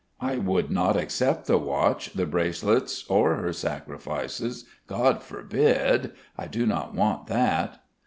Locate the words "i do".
6.35-6.65